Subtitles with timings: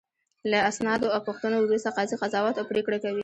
[0.51, 3.19] له اسنادو او پوښتنو وروسته قاضي قضاوت او پرېکړه کوي.